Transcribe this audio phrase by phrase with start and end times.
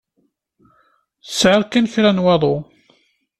[1.25, 2.55] Tesɛiḍ kan kra n waḍu.